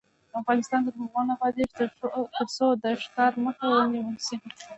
افغانستان 0.39 0.79
تر 0.85 0.93
هغو 0.99 1.21
نه 1.27 1.33
ابادیږي، 1.35 1.73
ترڅو 2.37 2.65
د 2.83 2.85
ښکار 3.03 3.33
مخه 3.45 3.65
ونیول 3.75 4.07
نشي. 4.15 4.35